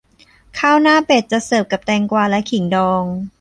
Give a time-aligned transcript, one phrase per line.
[0.59, 3.03] ข้าวหน้าเป็ดจะเสิร์ฟกับแตงกวาและขิงดอง